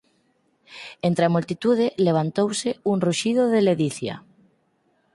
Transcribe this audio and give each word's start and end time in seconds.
Entre 1.09 1.23
a 1.25 1.33
multitude 1.35 1.85
levantouse 2.07 2.69
un 2.91 2.97
ruxido 3.07 3.43
de 3.53 3.59
ledicia. 3.67 4.15